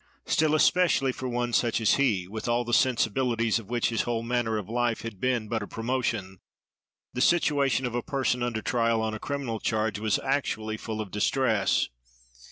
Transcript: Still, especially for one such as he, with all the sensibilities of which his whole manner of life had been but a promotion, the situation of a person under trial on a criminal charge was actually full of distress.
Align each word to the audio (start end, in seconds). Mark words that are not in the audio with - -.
Still, 0.25 0.55
especially 0.55 1.11
for 1.11 1.29
one 1.29 1.53
such 1.53 1.79
as 1.79 1.93
he, 1.97 2.27
with 2.27 2.47
all 2.47 2.65
the 2.65 2.73
sensibilities 2.73 3.59
of 3.59 3.69
which 3.69 3.89
his 3.89 4.01
whole 4.01 4.23
manner 4.23 4.57
of 4.57 4.67
life 4.67 5.01
had 5.03 5.21
been 5.21 5.47
but 5.47 5.61
a 5.61 5.67
promotion, 5.67 6.39
the 7.13 7.21
situation 7.21 7.85
of 7.85 7.93
a 7.93 8.01
person 8.01 8.41
under 8.41 8.63
trial 8.63 8.99
on 9.03 9.13
a 9.13 9.19
criminal 9.19 9.59
charge 9.59 9.99
was 9.99 10.17
actually 10.23 10.75
full 10.77 11.01
of 11.01 11.11
distress. 11.11 11.87